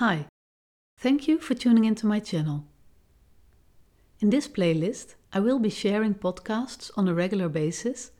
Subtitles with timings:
[0.00, 0.28] Hi,
[0.96, 2.64] thank you for tuning into my channel.
[4.20, 8.10] In this playlist, I will be sharing podcasts on a regular basis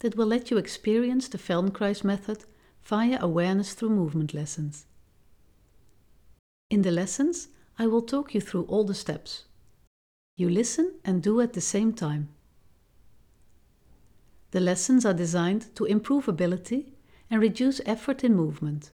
[0.00, 2.44] that will let you experience the Feldenkrais method
[2.82, 4.86] via awareness through movement lessons.
[6.70, 7.46] In the lessons,
[7.78, 9.44] I will talk you through all the steps.
[10.36, 12.30] You listen and do at the same time.
[14.50, 16.94] The lessons are designed to improve ability
[17.30, 18.90] and reduce effort in movement.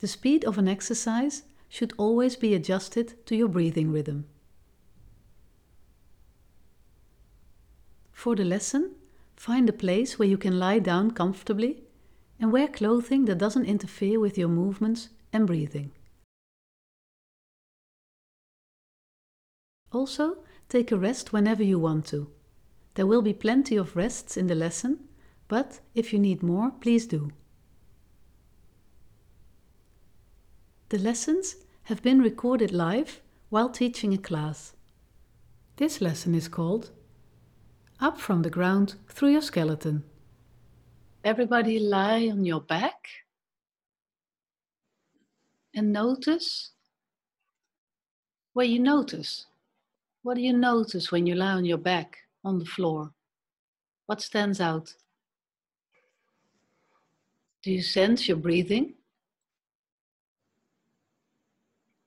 [0.00, 4.26] The speed of an exercise should always be adjusted to your breathing rhythm.
[8.10, 8.96] For the lesson,
[9.36, 11.84] find a place where you can lie down comfortably
[12.38, 15.92] and wear clothing that doesn't interfere with your movements and breathing.
[19.92, 22.30] Also, take a rest whenever you want to.
[22.94, 25.08] There will be plenty of rests in the lesson,
[25.48, 27.32] but if you need more, please do.
[30.90, 34.74] The lessons have been recorded live while teaching a class.
[35.76, 36.90] This lesson is called
[38.00, 40.02] Up from the Ground Through Your Skeleton.
[41.22, 43.06] Everybody lie on your back
[45.76, 46.72] and notice
[48.54, 49.46] where you notice.
[50.22, 53.12] What do you notice when you lie on your back on the floor?
[54.06, 54.92] What stands out?
[57.62, 58.94] Do you sense your breathing?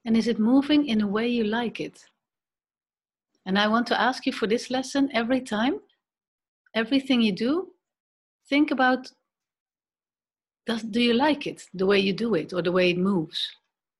[0.05, 2.03] And is it moving in a way you like it?
[3.45, 5.79] And I want to ask you for this lesson every time,
[6.75, 7.69] everything you do,
[8.49, 9.11] think about
[10.65, 13.49] does, do you like it the way you do it or the way it moves?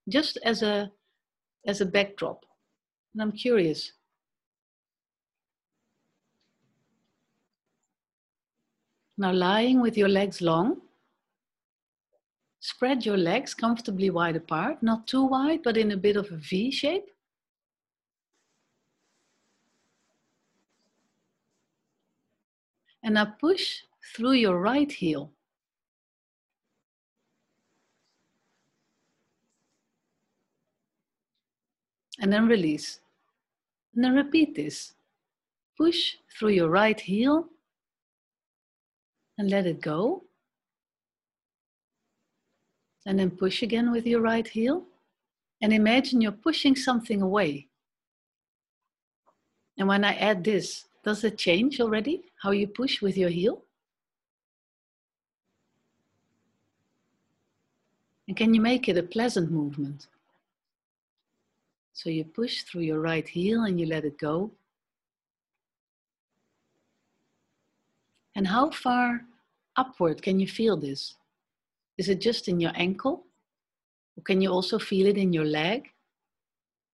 [0.07, 0.91] Just as a
[1.67, 2.45] as a backdrop.
[3.13, 3.91] And I'm curious.
[9.17, 10.81] Now lying with your legs long,
[12.63, 16.37] Spread your legs comfortably wide apart, not too wide, but in a bit of a
[16.37, 17.11] V shape.
[23.03, 23.81] And now push
[24.15, 25.29] through your right heel.
[32.21, 33.01] And then release.
[33.93, 34.93] And then repeat this.
[35.77, 37.49] Push through your right heel
[39.37, 40.23] and let it go.
[43.05, 44.83] And then push again with your right heel.
[45.61, 47.67] And imagine you're pushing something away.
[49.77, 53.63] And when I add this, does it change already how you push with your heel?
[58.27, 60.07] And can you make it a pleasant movement?
[61.93, 64.51] So you push through your right heel and you let it go.
[68.35, 69.25] And how far
[69.75, 71.15] upward can you feel this?
[71.97, 73.25] Is it just in your ankle?
[74.17, 75.89] Or can you also feel it in your leg?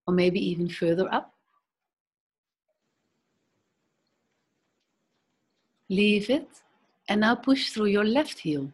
[0.07, 1.33] Or maybe even further up?
[5.89, 6.47] Leave it
[7.07, 8.71] and now push through your left heel.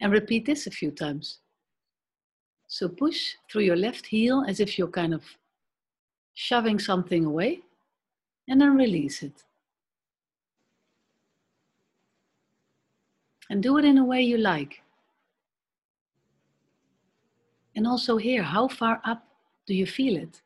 [0.00, 1.38] And repeat this a few times.
[2.66, 5.22] So push through your left heel as if you're kind of
[6.34, 7.60] shoving something away
[8.48, 9.44] and then release it.
[13.50, 14.82] And do it in a way you like.
[17.74, 19.26] And also here, how far up
[19.66, 20.42] do you feel it?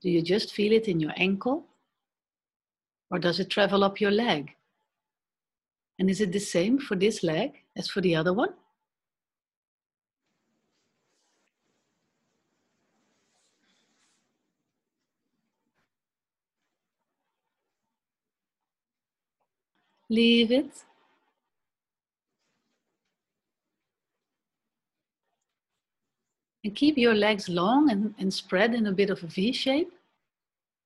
[0.00, 1.66] Do you just feel it in your ankle?
[3.10, 4.54] Or does it travel up your leg?
[5.98, 8.54] And is it the same for this leg as for the other one?
[20.10, 20.84] Leave it
[26.64, 29.92] And keep your legs long and, and spread in a bit of a V shape.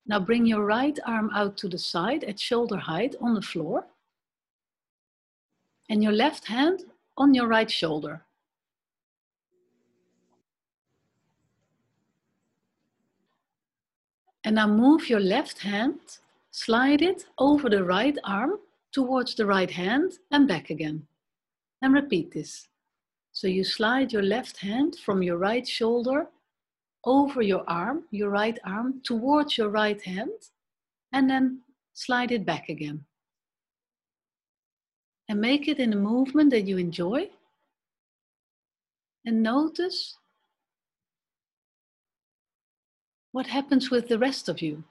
[0.07, 3.87] Now bring your right arm out to the side at shoulder height on the floor.
[5.89, 6.81] And your left hand
[7.17, 8.25] on your right shoulder.
[14.45, 16.01] And now move your left hand,
[16.51, 18.59] slide it over the right arm
[18.93, 21.07] towards the right hand and back again.
[21.83, 22.68] And repeat this.
[23.39, 26.27] So you slide your left hand from your right shoulder
[27.05, 30.51] over your arm, your right arm, towards your right hand,
[31.13, 31.61] and then
[31.95, 33.05] slide it back again.
[35.29, 37.31] And make it in a movement that you enjoy.
[39.25, 40.17] And notice
[43.31, 44.83] what happens with the rest of you.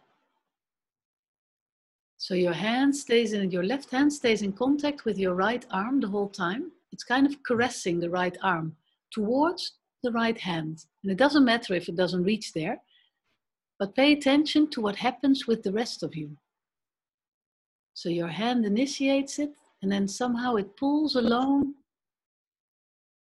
[2.17, 5.99] So your hand stays in, your left hand stays in contact with your right arm
[5.99, 6.71] the whole time.
[6.91, 8.75] It's kind of caressing the right arm
[9.11, 9.73] towards
[10.03, 10.85] the right hand.
[11.03, 12.81] And it doesn't matter if it doesn't reach there,
[13.79, 16.37] but pay attention to what happens with the rest of you.
[17.93, 19.51] So your hand initiates it,
[19.81, 21.73] and then somehow it pulls along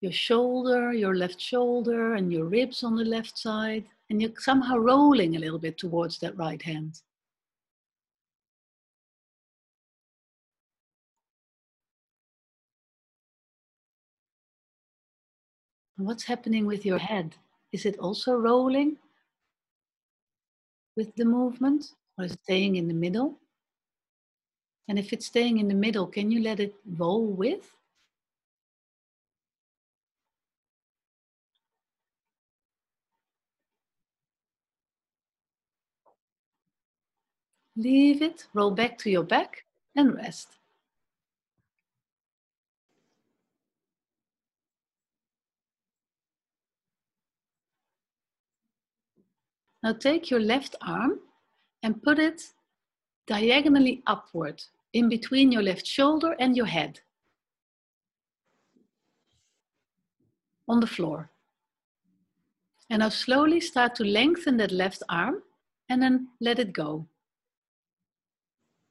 [0.01, 4.77] your shoulder, your left shoulder, and your ribs on the left side, and you're somehow
[4.77, 6.99] rolling a little bit towards that right hand.
[16.05, 17.35] What's happening with your head?
[17.71, 18.97] Is it also rolling
[20.95, 21.85] with the movement
[22.17, 23.39] or is it staying in the middle?
[24.87, 27.75] And if it's staying in the middle, can you let it roll with?
[37.75, 39.63] Leave it, roll back to your back
[39.95, 40.57] and rest.
[49.83, 51.19] Now take your left arm
[51.83, 52.41] and put it
[53.27, 54.63] diagonally upward
[54.93, 57.01] in between your left shoulder and your head
[60.69, 61.29] on the floor.
[62.89, 65.43] And now slowly start to lengthen that left arm
[65.89, 67.05] and then let it go.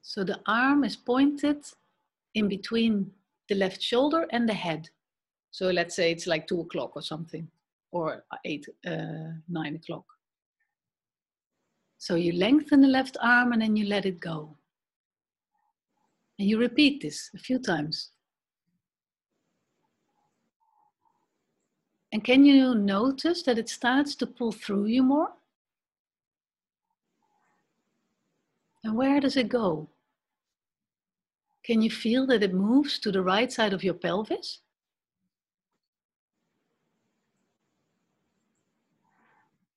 [0.03, 1.65] So the arm is pointed
[2.35, 3.11] in between
[3.49, 4.89] the left shoulder and the head.
[5.51, 7.47] So let's say it's like two o'clock or something,
[7.91, 10.05] or eight, uh, nine o'clock.
[12.03, 14.57] So you lengthen the left arm and then you let it go.
[16.37, 18.09] And you repeat this a few times.
[22.11, 25.29] And can you notice that it starts to pull through you more?
[28.83, 29.87] And where does it go?
[31.63, 34.59] Can you feel that it moves to the right side of your pelvis?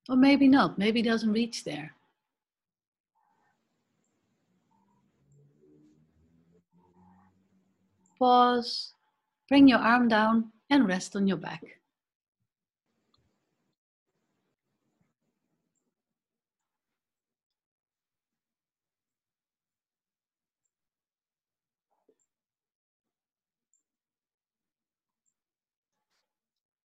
[0.09, 1.96] Or maybe not, maybe it doesn't reach there.
[8.19, 8.95] Pause,
[9.49, 11.63] bring your arm down and rest on your back.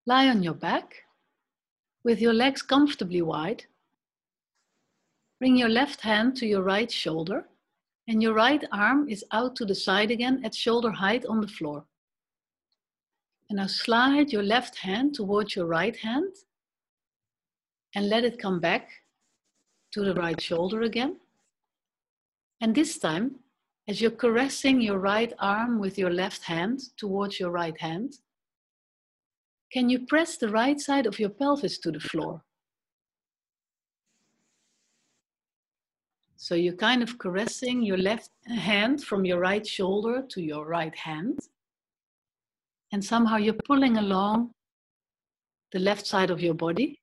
[0.07, 1.05] Lie on your back
[2.03, 3.65] with your legs comfortably wide.
[5.39, 7.45] Bring your left hand to your right shoulder
[8.09, 11.47] and your right arm is out to the side again at shoulder height on the
[11.47, 11.85] floor.
[13.49, 16.35] And now slide your left hand towards your right hand
[17.95, 18.89] and let it come back
[19.93, 21.17] to the right shoulder again.
[22.61, 23.37] And this time,
[23.87, 28.15] as you're caressing your right arm with your left hand towards your right hand,
[29.73, 32.43] can you press the right side of your pelvis to the floor?
[36.41, 40.95] So you're kind of caressing your left hand from your right shoulder to your right
[40.97, 41.41] hand.
[42.93, 44.53] And somehow you're pulling along
[45.73, 47.01] the left side of your body.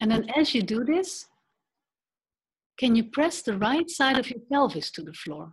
[0.00, 1.26] And then as you do this,
[2.78, 5.50] can you press the right side of your pelvis to the floor?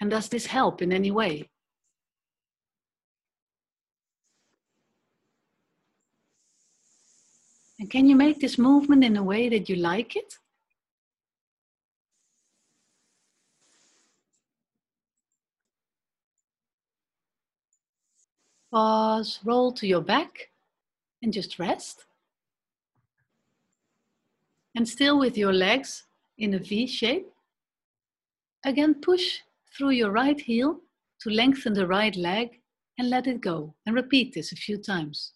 [0.00, 1.50] And does this help in any way?
[7.84, 10.38] And can you make this movement in a way that you like it?
[18.72, 20.48] Pause, roll to your back
[21.22, 22.06] and just rest.
[24.74, 26.04] And still with your legs
[26.38, 27.30] in a V shape.
[28.64, 29.40] Again, push
[29.76, 30.80] through your right heel
[31.20, 32.62] to lengthen the right leg
[32.96, 33.74] and let it go.
[33.84, 35.32] And repeat this a few times.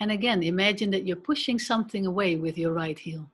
[0.00, 3.30] And again, imagine that you're pushing something away with your right heel.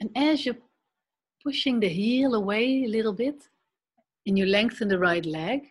[0.00, 0.56] And as you're
[1.42, 3.48] pushing the heel away a little bit
[4.26, 5.70] and you lengthen the right leg,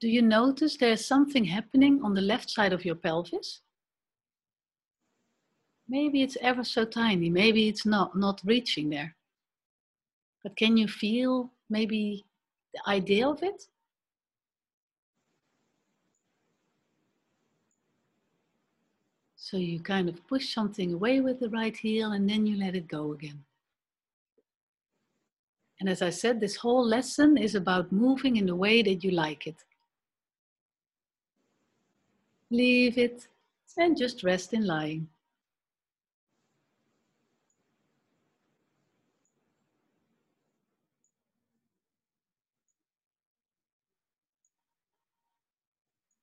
[0.00, 3.60] do you notice there's something happening on the left side of your pelvis?
[5.88, 9.14] Maybe it's ever so tiny, maybe it's not, not reaching there.
[10.42, 12.24] But can you feel maybe
[12.74, 13.68] the idea of it?
[19.52, 22.74] So you kind of push something away with the right heel and then you let
[22.74, 23.44] it go again.
[25.78, 29.10] And as I said, this whole lesson is about moving in the way that you
[29.10, 29.56] like it.
[32.48, 33.28] Leave it
[33.76, 35.06] and just rest in lying.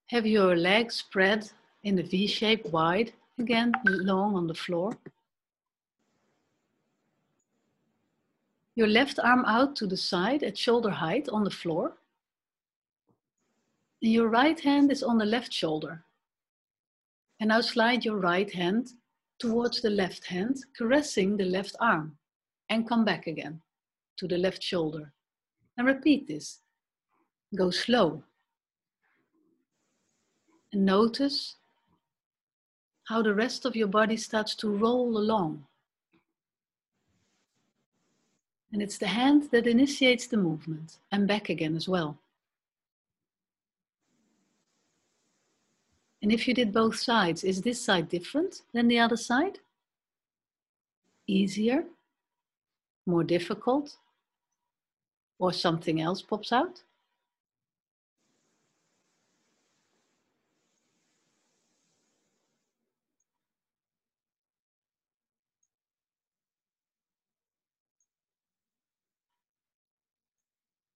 [0.08, 1.52] Have your legs spread
[1.84, 4.98] in a V shape wide again long on the floor.
[8.76, 11.98] Your left arm out to the side at shoulder height on the floor.
[14.02, 16.04] And your right hand is on the left shoulder.
[17.40, 18.92] And now slide your right hand
[19.38, 22.18] towards the left hand, caressing the left arm.
[22.70, 23.62] And come back again
[24.18, 25.12] to the left shoulder.
[25.78, 26.60] And repeat this.
[27.56, 28.24] Go slow.
[30.72, 31.56] And notice
[33.10, 35.66] how the rest of your body starts to roll along.
[38.72, 42.20] And it's the hand that initiates the movement and back again as well.
[46.22, 49.58] And if you did both sides, is this side different than the other side?
[51.26, 51.86] Easier?
[53.08, 53.98] More difficult?
[55.40, 56.84] Or something else pops out?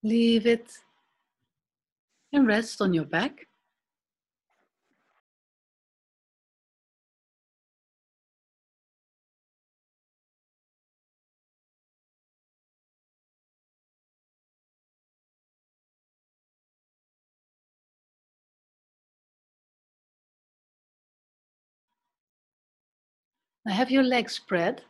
[0.04, 0.70] Leave it
[2.34, 3.48] and rest on your back.
[23.66, 24.82] Now have your legs spread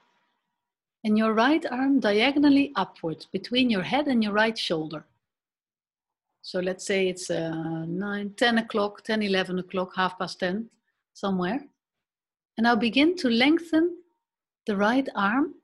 [1.03, 5.05] and your right arm diagonally upwards between your head and your right shoulder.
[6.41, 10.69] So let's say it's uh, 9, 10 o'clock, 10, 11 o'clock, half past 10,
[11.13, 11.59] somewhere.
[12.57, 13.97] And I'll begin to lengthen
[14.65, 15.55] the right arm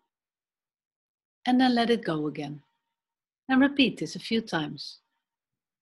[1.45, 2.61] and then let it go again.
[3.47, 4.99] And repeat this a few times.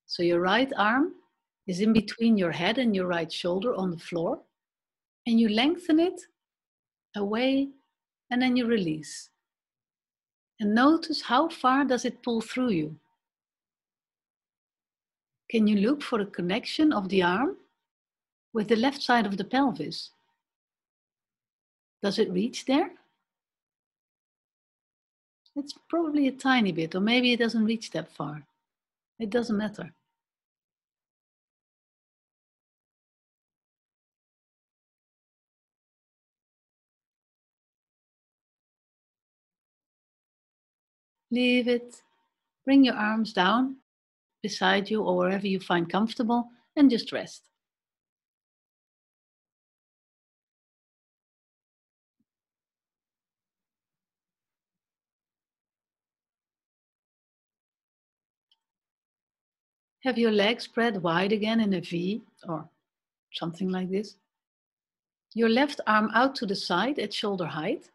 [0.05, 1.13] So your right arm
[1.67, 4.39] is in between your head and your right shoulder on the floor.
[5.25, 6.21] And you lengthen it
[7.15, 7.69] away
[8.31, 9.29] and then you release.
[10.59, 12.95] And notice how far does it pull through you?
[15.49, 17.57] Can you look for a connection of the arm
[18.53, 20.11] with the left side of the pelvis?
[22.01, 22.91] Does it reach there?
[25.55, 28.45] It's probably a tiny bit, or maybe it doesn't reach that far.
[29.19, 29.91] It doesn't matter.
[41.29, 42.01] Leave it.
[42.65, 43.77] Bring your arms down
[44.41, 47.43] beside you or wherever you find comfortable and just rest.
[60.03, 62.69] Have your legs spread wide again in a V or
[63.33, 64.15] something like this.
[65.33, 67.89] Your left arm out to the side at shoulder height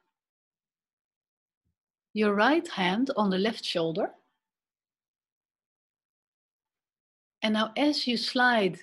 [2.15, 4.11] your right hand on the left shoulder.
[7.43, 8.79] And now, as you slide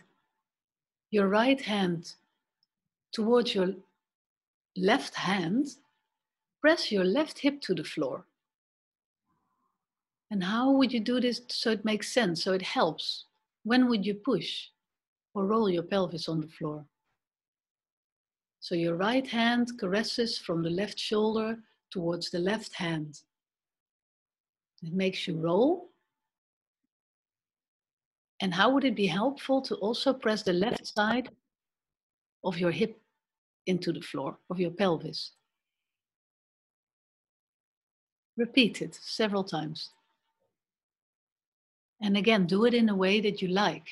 [1.12, 2.14] your right hand
[3.14, 3.74] towards your
[4.76, 5.68] left hand,
[6.62, 8.26] press your left hip to the floor.
[10.32, 13.26] And how would you do this so it makes sense, so it helps?
[13.64, 14.68] When would you push
[15.34, 16.86] or roll your pelvis on the floor?
[18.60, 21.58] So your right hand caresses from the left shoulder
[21.92, 23.20] towards the left hand.
[24.84, 25.90] It makes you roll.
[28.42, 31.30] And how would it be helpful to also press the left side
[32.44, 33.02] of your hip
[33.66, 35.32] into the floor of your pelvis?
[38.38, 39.90] Repeat it several times.
[42.02, 43.88] And again, do it in a way that you like.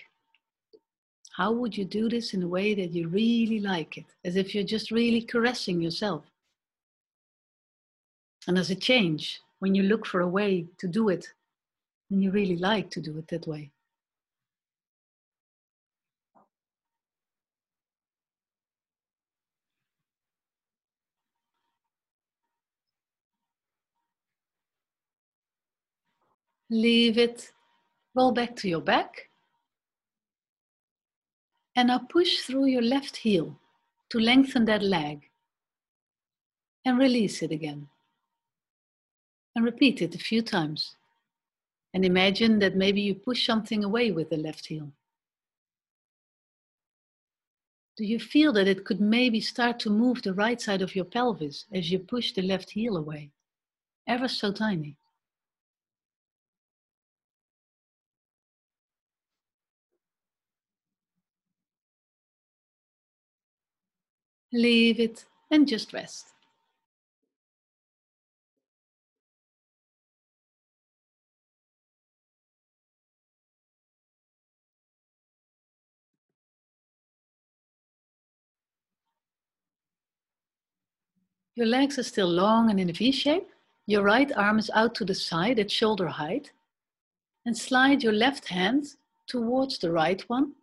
[1.36, 4.06] How would you do this in a way that you really like it?
[4.24, 6.24] As if you're just really caressing yourself.
[8.48, 11.28] And as a change, when you look for a way to do it
[12.10, 13.72] and you really like to do it that way.
[26.70, 27.52] Leave it,
[28.14, 29.30] roll back to your back.
[31.76, 33.60] And now push through your left heel
[34.10, 35.30] to lengthen that leg.
[36.86, 37.90] And release it again
[39.58, 40.96] and repeat it a few times.
[41.92, 44.92] And imagine that maybe you push something away with the left heel.
[47.98, 51.06] Do you feel that it could maybe start to move the right side of your
[51.06, 53.32] pelvis as you push the left heel away?
[54.06, 54.96] Ever so tiny.
[64.54, 66.37] Leave it and just rest.
[81.58, 83.50] Your legs are still long and in a V shape.
[83.88, 86.52] Your right arm is out to the side at shoulder height.
[87.48, 88.86] And slide your left hand
[89.26, 90.54] towards the right one.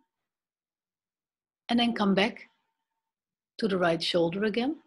[1.67, 2.47] And then come back
[3.57, 4.77] to the right shoulder again.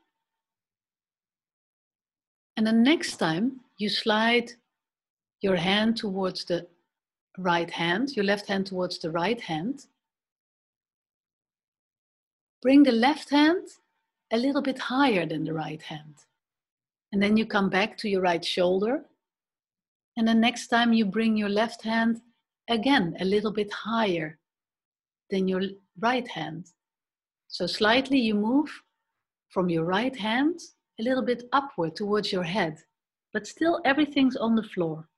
[2.57, 4.53] And the next time you slide
[5.43, 6.67] your hand towards the
[7.37, 9.85] right hand, your left hand towards the right hand,
[12.63, 13.69] bring the left hand
[14.33, 16.15] a little bit higher than the right hand.
[17.13, 19.05] And then you come back to your right shoulder.
[20.17, 22.21] And the next time you bring your left hand
[22.69, 24.39] again a little bit higher
[25.31, 25.63] than your
[25.99, 26.67] right hand.
[27.49, 28.71] So slightly you move
[29.49, 30.61] from your right hand
[31.01, 32.79] a little bit upward towards your head,
[33.33, 35.09] but still everything's on the floor.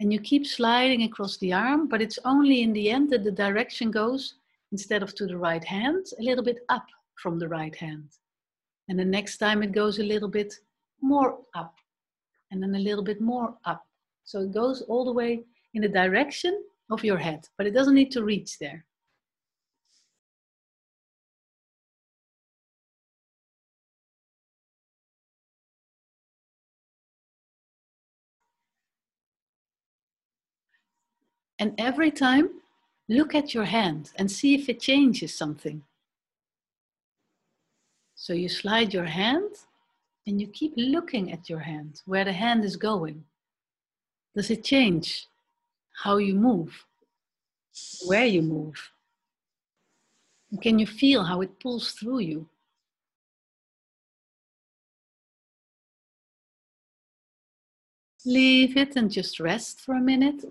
[0.00, 3.32] And you keep sliding across the arm, but it's only in the end that the
[3.32, 4.34] direction goes
[4.72, 6.86] instead of to the right hand, a little bit up
[7.22, 8.08] from the right hand.
[8.88, 10.54] And the next time it goes a little bit
[11.00, 11.74] more up
[12.50, 13.84] and then a little bit more up.
[14.24, 15.42] So it goes all the way
[15.74, 18.84] in the direction of your head, but it doesn't need to reach there.
[31.58, 32.50] And every time
[33.08, 35.82] Look at your hand and see if it changes something.
[38.14, 39.50] So you slide your hand
[40.26, 43.24] and you keep looking at your hand, where the hand is going.
[44.34, 45.26] Does it change
[46.02, 46.84] how you move,
[48.04, 48.90] where you move?
[50.60, 52.48] Can you feel how it pulls through you?
[58.26, 60.44] Leave it and just rest for a minute.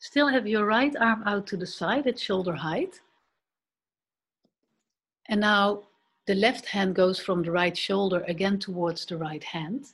[0.00, 3.00] Still have your right arm out to the side at shoulder height.
[5.26, 5.82] And now
[6.26, 9.88] the left hand goes from the right shoulder again towards the right hand.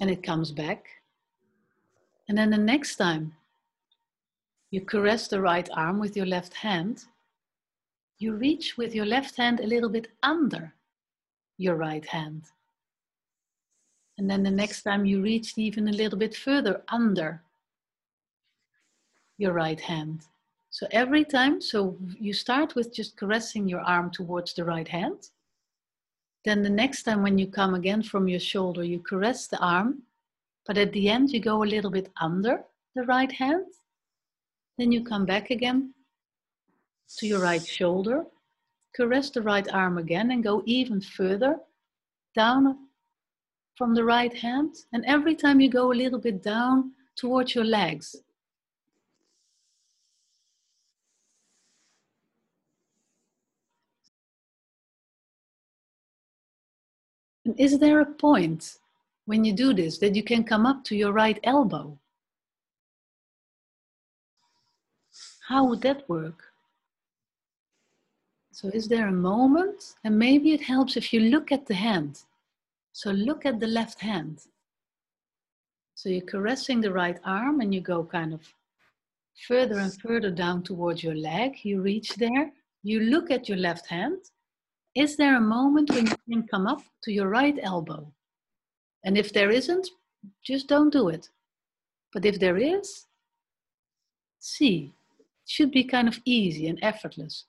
[0.00, 0.86] And it comes back.
[2.28, 3.34] And then the next time
[4.70, 7.04] you caress the right arm with your left hand,
[8.18, 10.72] you reach with your left hand a little bit under
[11.58, 12.44] your right hand.
[14.16, 17.42] And then the next time you reach even a little bit further under
[19.38, 20.26] your right hand.
[20.70, 25.30] So every time, so you start with just caressing your arm towards the right hand.
[26.44, 30.02] Then the next time when you come again from your shoulder, you caress the arm,
[30.66, 33.66] but at the end you go a little bit under the right hand.
[34.78, 35.94] Then you come back again
[37.18, 38.24] to your right shoulder,
[38.94, 41.56] caress the right arm again and go even further
[42.34, 42.76] down
[43.76, 44.74] from the right hand.
[44.92, 48.16] And every time you go a little bit down towards your legs.
[57.46, 58.78] And is there a point
[59.26, 61.96] when you do this that you can come up to your right elbow?
[65.46, 66.42] How would that work?
[68.50, 69.94] So, is there a moment?
[70.02, 72.22] And maybe it helps if you look at the hand.
[72.92, 74.40] So, look at the left hand.
[75.94, 78.40] So, you're caressing the right arm and you go kind of
[79.46, 81.64] further and further down towards your leg.
[81.64, 82.50] You reach there.
[82.82, 84.18] You look at your left hand
[84.96, 88.10] is there a moment when you can come up to your right elbow?
[89.04, 89.88] And if there isn't,
[90.42, 91.28] just don't do it.
[92.14, 93.04] But if there is,
[94.38, 94.94] see.
[95.18, 97.44] It should be kind of easy and effortless.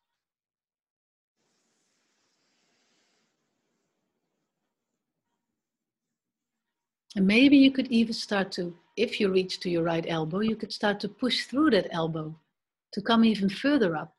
[7.16, 10.58] And maybe you could even start to, if you reach to your right elbow, you
[10.58, 12.36] could start to push through that elbow
[12.92, 14.16] to come even further up.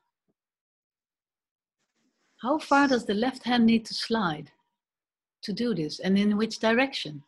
[2.41, 4.51] How far does the left hand need to slide
[5.41, 7.23] to do this and in which direction?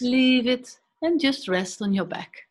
[0.00, 2.42] Leave it and just rest on your back.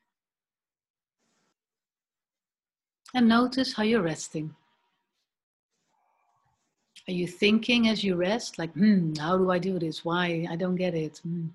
[3.14, 4.56] And notice how you're resting.
[7.08, 10.04] Are you thinking as you rest, like, hmm, how do I do this?
[10.04, 10.48] Why?
[10.50, 11.20] I don't get it.
[11.20, 11.48] Hmm.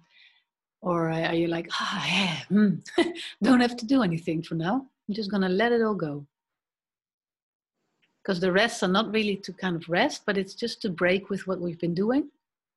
[0.81, 2.75] Or are you like, ah, yeah, hmm.
[3.43, 4.87] don't have to do anything for now.
[5.11, 6.25] I'm just going to let it all go.
[8.23, 11.31] Because the rests are not really to kind of rest, but it's just to break
[11.31, 12.31] with what we've been doing.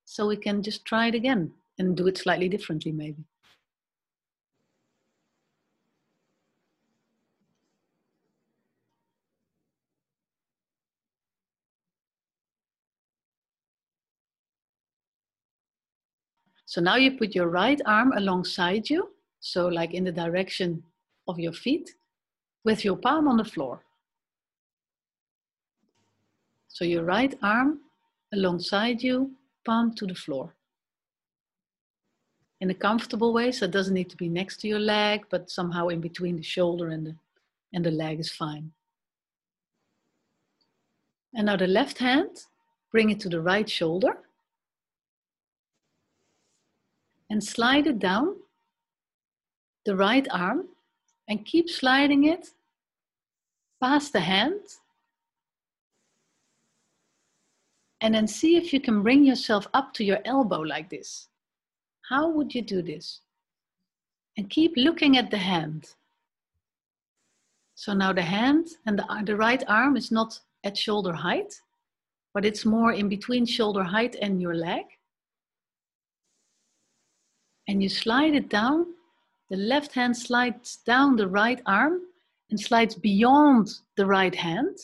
[0.06, 3.24] So we can just try it again and do it slightly differently, maybe.
[16.66, 20.82] So now you put your right arm alongside you, so like in the direction
[21.28, 21.94] of your feet,
[22.64, 23.84] with your palm on the floor.
[26.68, 27.80] So your right arm
[28.34, 29.32] alongside you,
[29.66, 30.56] palm to the floor.
[32.62, 35.52] In a comfortable way, so it doesn't need to be next to your leg, but
[35.52, 37.16] somehow in between the shoulder and the,
[37.74, 38.72] and the leg is fine.
[41.36, 42.30] And now the left hand,
[42.92, 44.18] bring it to the right shoulder
[47.30, 48.36] and slide it down
[49.86, 50.68] the right arm
[51.34, 52.50] and keep sliding it
[53.82, 54.62] past the hand.
[58.02, 61.30] And then see if you can bring yourself up to your elbow like this.
[62.08, 63.22] How would you do this?
[64.38, 65.96] And keep looking at the hand.
[67.74, 71.60] So now the hand and the, the right arm is not at shoulder height,
[72.36, 74.86] but it's more in between shoulder height and your leg
[77.68, 78.86] and you slide it down.
[79.50, 82.02] The left hand slides down the right arm
[82.50, 84.78] and slides beyond the right hand.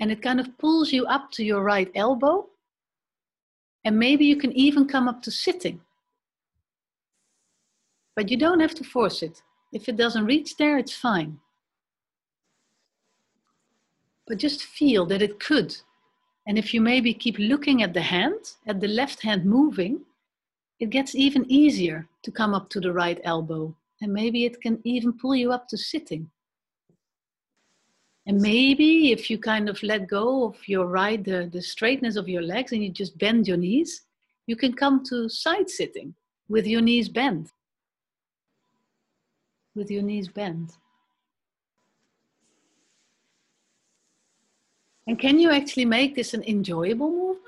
[0.00, 2.48] And it kind of pulls you up to your right elbow.
[3.84, 5.80] And maybe you can even come up to sitting.
[8.14, 9.42] But you don't have to force it.
[9.72, 11.38] If it doesn't reach there, it's fine.
[14.26, 15.76] But just feel that it could.
[16.46, 20.02] And if you maybe keep looking at the hand, at the left hand moving,
[20.82, 23.72] it gets even easier to come up to the right elbow.
[24.00, 26.28] And maybe it can even pull you up to sitting.
[28.26, 32.28] And maybe if you kind of let go of your right, the, the straightness of
[32.28, 34.02] your legs, and you just bend your knees,
[34.48, 36.16] you can come to side sitting
[36.48, 37.52] with your knees bent.
[39.76, 40.72] With your knees bent.
[45.06, 47.41] And can you actually make this an enjoyable movement?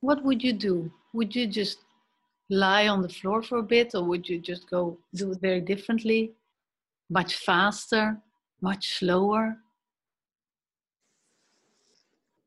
[0.00, 0.90] What would you do?
[1.12, 1.78] Would you just
[2.50, 5.60] lie on the floor for a bit, or would you just go do it very
[5.60, 6.32] differently,
[7.10, 8.18] much faster,
[8.60, 9.56] much slower?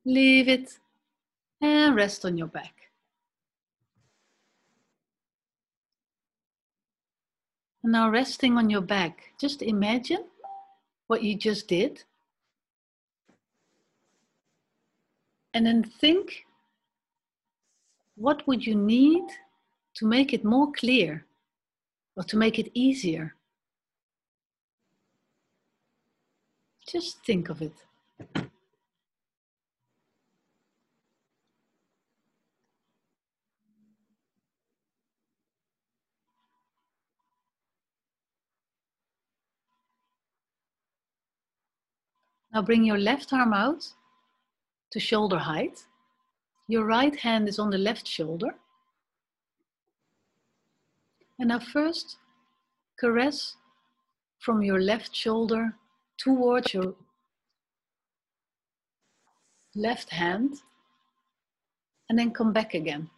[0.06, 0.80] Leave it
[1.62, 2.74] and rest on your back.
[7.84, 10.26] And now, resting on your back, just imagine
[11.08, 12.04] what you just did.
[15.54, 16.46] And then think
[18.22, 19.24] what would you need
[19.96, 21.26] to make it more clear
[22.16, 23.36] or to make it easier?
[26.88, 27.74] Just think of it.
[42.54, 43.84] Now bring your left arm out
[44.92, 45.86] to shoulder height.
[46.72, 48.56] Your right hand is on the left shoulder.
[51.38, 52.16] And now first,
[52.98, 53.58] caress
[54.40, 55.76] from your left shoulder
[56.18, 56.96] towards your
[59.76, 60.62] left hand
[62.08, 63.10] and then come back again.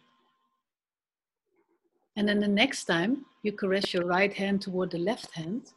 [2.16, 5.70] And then the next time you caress your right hand toward the left hand,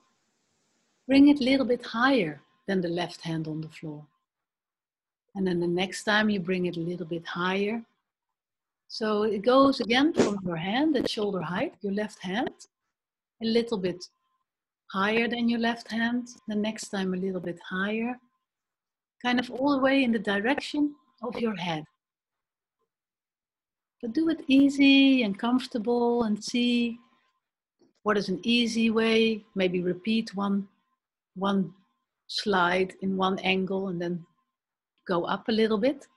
[1.08, 4.08] bring it a little bit higher than the left hand on the floor.
[5.38, 7.84] And then the next time you bring it a little bit higher.
[8.88, 12.50] So it goes again from your hand at shoulder height, your left hand,
[13.44, 14.04] a little bit
[14.92, 16.30] higher than your left hand.
[16.48, 18.20] The next time a little bit higher.
[19.24, 21.84] Kind of all the way in the direction of your head.
[24.02, 26.98] But do it easy and comfortable and see
[28.02, 29.46] what is an easy way.
[29.54, 30.68] Maybe repeat one,
[31.36, 31.76] one
[32.26, 34.26] slide in one angle and then
[35.08, 36.08] go up a little bit.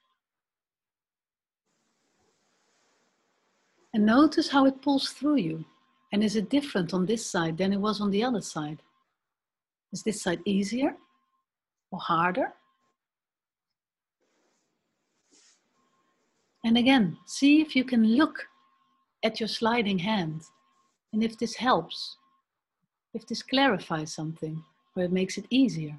[3.95, 5.65] And notice how it pulls through you.
[6.13, 8.83] And is it different on this side than it was on the other side?
[9.93, 10.97] Is this side easier
[11.91, 12.53] or harder?
[16.65, 18.47] And again, see if you can look
[19.25, 20.43] at your sliding hand
[21.13, 22.17] and if this helps,
[23.15, 24.63] if this clarifies something
[24.95, 25.99] or it makes it easier.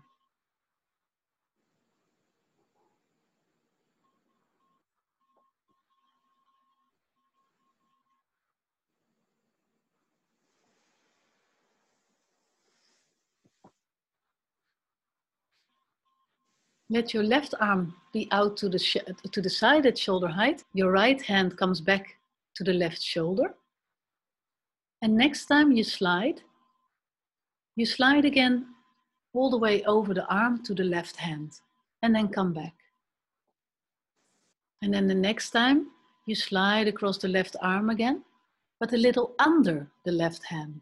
[16.91, 18.77] Let your left arm be out to the,
[19.31, 20.65] to the side at shoulder height.
[20.73, 22.17] Your right hand comes back
[22.55, 23.55] to the left shoulder.
[25.01, 26.41] And next time you slide,
[27.77, 28.65] you slide again
[29.33, 31.61] all the way over the arm to the left hand
[32.03, 32.73] and then come back.
[34.81, 35.91] And then the next time
[36.25, 38.21] you slide across the left arm again,
[38.81, 40.81] but a little under the left hand.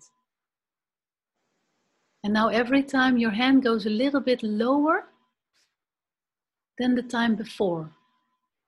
[2.24, 5.09] And now every time your hand goes a little bit lower
[6.80, 7.92] than the time before.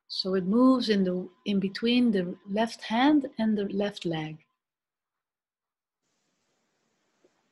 [0.07, 4.37] So it moves in, the, in between the left hand and the left leg.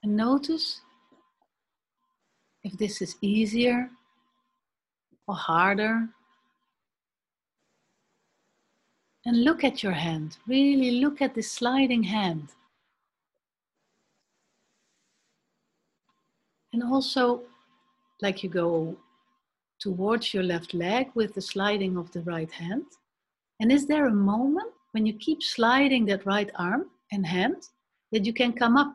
[0.04, 0.82] And notice
[2.64, 3.90] if this is easier
[5.28, 6.10] or harder.
[9.26, 10.38] And look at your hand.
[10.48, 12.50] Really look at the sliding hand.
[16.74, 17.42] And also,
[18.22, 18.98] like you go
[19.80, 22.86] towards your left leg with the sliding of the right hand.
[23.60, 27.68] And is there a moment when you keep sliding that right arm and hand
[28.12, 28.94] that you can come up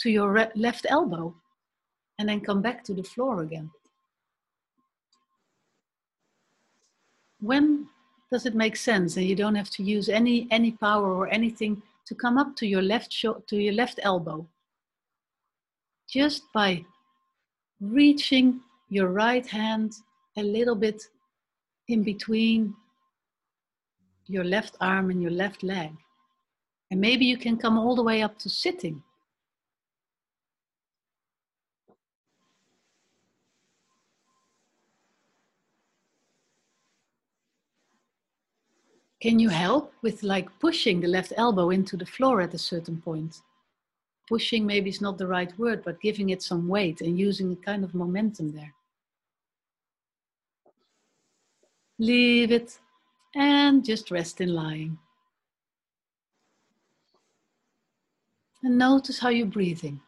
[0.00, 1.34] to your re- left elbow
[2.18, 3.70] and then come back to the floor again?
[7.40, 7.88] When
[8.30, 11.82] does it make sense and you don't have to use any any power or anything
[12.06, 14.46] to come up to your left sho- to your left elbow
[16.08, 16.84] just by
[17.80, 19.92] reaching your right hand
[20.36, 21.02] a little bit
[21.88, 22.74] in between
[24.26, 25.92] your left arm and your left leg.
[26.90, 29.02] And maybe you can come all the way up to sitting.
[39.20, 43.00] Can you help with like pushing the left elbow into the floor at a certain
[43.00, 43.40] point?
[44.28, 47.56] Pushing maybe is not the right word, but giving it some weight and using a
[47.56, 48.74] kind of momentum there.
[51.98, 52.78] Leave it
[53.34, 54.98] and just rest in lying.
[58.62, 60.00] And notice how you're breathing.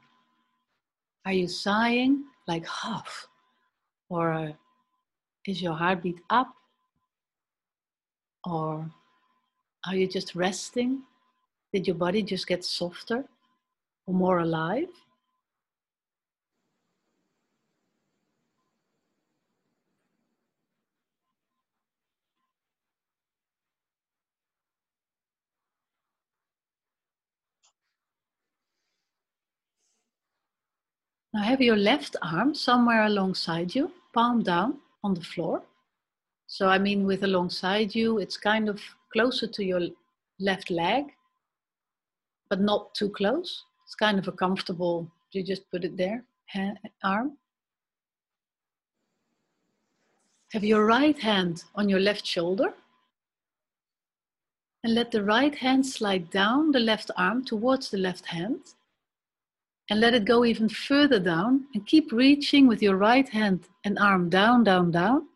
[1.27, 3.29] Are you sighing like half?
[4.09, 4.53] Or
[5.47, 6.55] is your heartbeat up?
[8.45, 8.89] Or
[9.87, 11.03] are you just resting?
[11.73, 13.25] Did your body just get softer?
[14.07, 14.89] Or more alive.
[31.37, 35.63] Now have your left arm somewhere alongside you, palm down on the floor.
[36.47, 38.81] So I mean with alongside you, it's kind of
[39.13, 39.83] closer to your
[40.41, 41.13] left leg,
[42.49, 43.65] but not too close.
[43.87, 47.39] It's kind of a comfortable, you just put it there, hand, arm.
[50.53, 52.75] Have your right hand on your left shoulder.
[54.83, 58.61] And let the right hand slide down the left arm towards the left hand.
[59.89, 61.67] And let it go even further down.
[61.73, 65.29] And keep reaching with your right hand and arm down, down, down.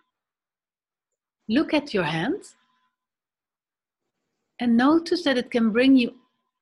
[1.49, 2.43] Look at your hand.
[4.59, 6.15] And notice that it can bring you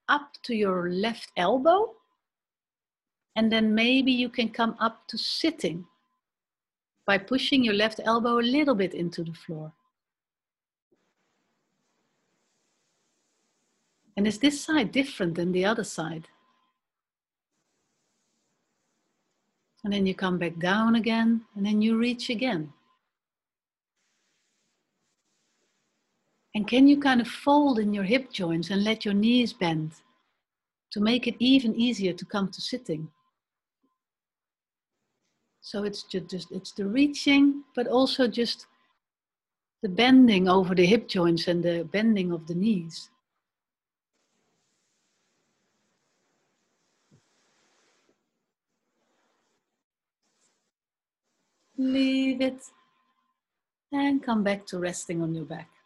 [0.08, 1.94] up to your left elbow.
[3.36, 5.86] And then maybe you can come up to sitting
[7.06, 9.72] by pushing your left elbow a little bit into the floor.
[14.16, 16.28] And is this side different than the other side?
[19.84, 22.72] And then you come back down again, and then you reach again.
[26.58, 29.92] And can you kind of fold in your hip joints and let your knees bend
[30.90, 33.12] to make it even easier to come to sitting?
[35.60, 38.66] So it's just it's the reaching, but also just
[39.82, 43.08] the bending over the hip joints and the bending of the knees.
[51.76, 52.60] Leave it
[53.92, 55.77] and come back to resting on your back.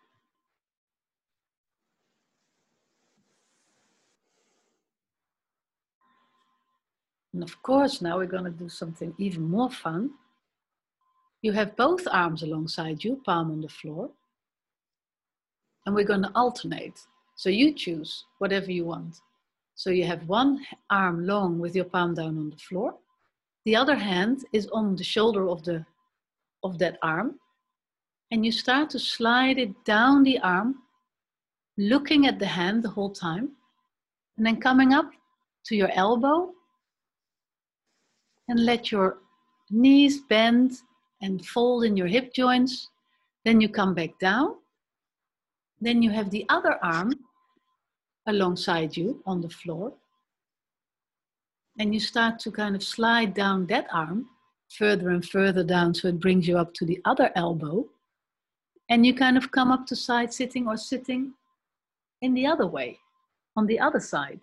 [7.32, 10.10] And of course, now we're going to do something even more fun.
[11.40, 14.10] You have both arms alongside you, palm on the floor.
[15.86, 17.00] And we're going to alternate.
[17.36, 19.20] So you choose whatever you want.
[19.74, 22.94] So you have one arm long with your palm down on the floor.
[23.64, 25.84] The other hand is on the shoulder of, the,
[26.62, 27.38] of that arm.
[28.30, 30.76] And you start to slide it down the arm,
[31.78, 33.52] looking at the hand the whole time.
[34.36, 35.10] And then coming up
[35.66, 36.52] to your elbow
[38.48, 39.18] and let your
[39.70, 40.72] knees bend
[41.20, 42.88] and fold in your hip joints.
[43.44, 44.56] Then you come back down.
[45.80, 47.12] Then you have the other arm
[48.26, 49.92] alongside you on the floor.
[51.78, 54.26] And you start to kind of slide down that arm
[54.68, 57.86] further and further down so it brings you up to the other elbow.
[58.88, 61.32] And you kind of come up to side sitting or sitting
[62.20, 62.98] in the other way,
[63.56, 64.40] on the other side.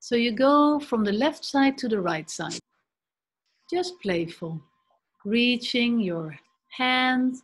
[0.00, 2.58] So you go from the left side to the right side.
[3.72, 4.60] Just playful,
[5.24, 6.38] reaching your
[6.76, 7.36] hand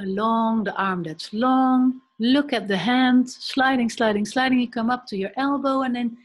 [0.00, 2.00] along the arm that's long.
[2.18, 4.60] Look at the hand, sliding, sliding, sliding.
[4.60, 6.16] You come up to your elbow and then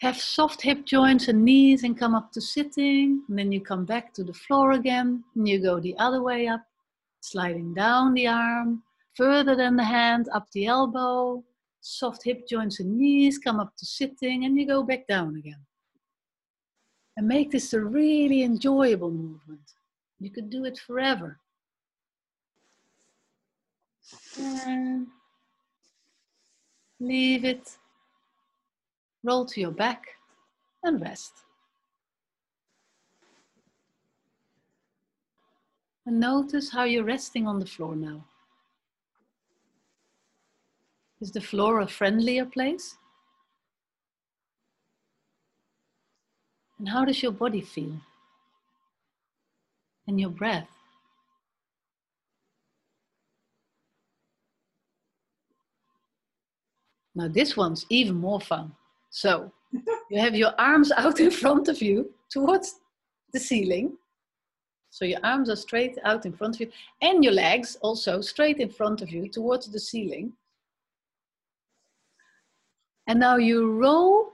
[0.00, 3.22] have soft hip joints and knees and come up to sitting.
[3.28, 6.48] And then you come back to the floor again and you go the other way
[6.48, 6.64] up,
[7.20, 8.82] sliding down the arm,
[9.16, 11.44] further than the hand, up the elbow,
[11.80, 15.64] soft hip joints and knees, come up to sitting, and you go back down again.
[17.16, 19.74] And make this a really enjoyable movement.
[20.18, 21.38] You could do it forever.
[24.38, 25.06] And
[27.00, 27.76] leave it.
[29.22, 30.04] Roll to your back
[30.82, 31.32] and rest.
[36.06, 38.24] And notice how you're resting on the floor now.
[41.20, 42.98] Is the floor a friendlier place?
[46.84, 47.98] And how does your body feel?
[50.06, 50.68] And your breath?
[57.14, 58.70] Now, this one's even more fun.
[59.08, 59.50] So,
[60.10, 62.80] you have your arms out in front of you towards
[63.32, 63.96] the ceiling.
[64.90, 66.70] So, your arms are straight out in front of you,
[67.00, 70.34] and your legs also straight in front of you towards the ceiling.
[73.06, 74.33] And now you roll,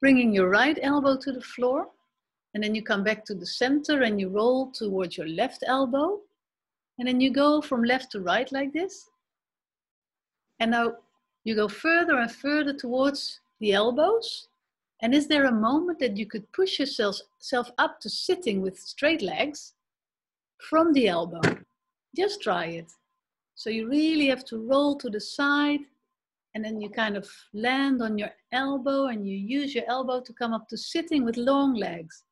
[0.00, 1.88] bringing your right elbow to the floor.
[2.54, 6.20] And then you come back to the center and you roll towards your left elbow.
[6.98, 9.08] And then you go from left to right like this.
[10.58, 10.94] And now
[11.44, 14.48] you go further and further towards the elbows.
[15.00, 18.78] And is there a moment that you could push yourself self up to sitting with
[18.78, 19.74] straight legs
[20.68, 21.40] from the elbow?
[22.14, 22.92] Just try it.
[23.54, 25.80] So you really have to roll to the side
[26.54, 30.32] and then you kind of land on your elbow and you use your elbow to
[30.32, 32.24] come up to sitting with long legs.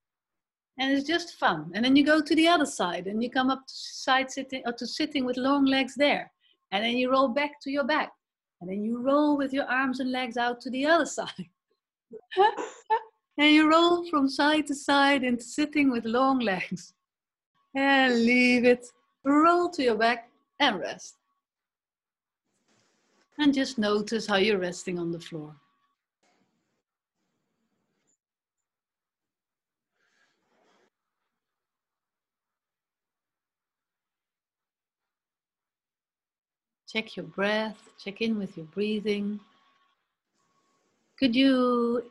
[0.78, 1.70] And it's just fun.
[1.74, 4.62] And then you go to the other side and you come up to side sitting
[4.66, 6.30] or to sitting with long legs there.
[6.72, 8.10] And then you roll back to your back.
[8.60, 11.48] And then you roll with your arms and legs out to the other side.
[13.38, 16.92] And you roll from side to side into sitting with long legs.
[17.76, 18.86] And leave it.
[19.24, 20.28] Roll to your back
[20.58, 21.14] and rest
[23.38, 25.54] and just notice how you're resting on the floor.
[36.88, 39.38] Check your breath, check in with your breathing.
[41.18, 42.10] Could you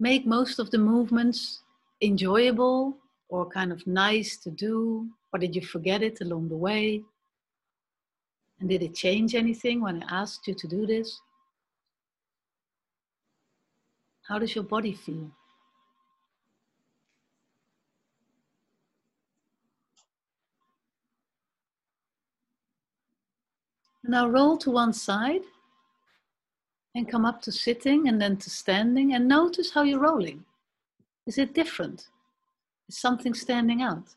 [0.00, 1.60] make most of the movements
[2.02, 2.96] enjoyable
[3.28, 5.08] or kind of nice to do?
[5.32, 7.02] Or did you forget it along the way?
[8.60, 11.20] And did it change anything when I asked you to do this?
[14.28, 15.30] How does your body feel?
[24.02, 25.42] Now roll to one side
[26.94, 30.44] and come up to sitting and then to standing and notice how you're rolling.
[31.26, 32.08] Is it different?
[32.88, 34.14] Is something standing out?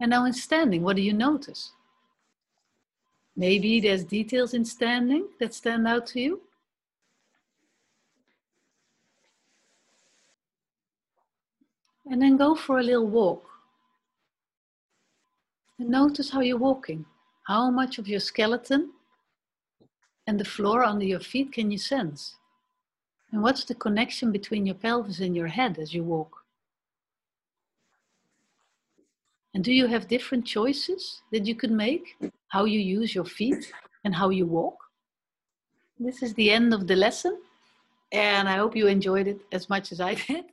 [0.00, 1.72] And now in standing, what do you notice?
[3.36, 6.40] Maybe there's details in standing that stand out to you.
[12.10, 13.44] And then go for a little walk.
[15.78, 17.04] And notice how you're walking.
[17.46, 18.90] How much of your skeleton
[20.26, 22.36] and the floor under your feet can you sense?
[23.30, 26.44] And what's the connection between your pelvis and your head as you walk?
[29.54, 32.16] And do you have different choices that you could make?
[32.48, 33.72] How you use your feet
[34.04, 34.76] and how you walk?
[35.98, 37.40] This is the end of the lesson.
[38.12, 40.44] And I hope you enjoyed it as much as I did.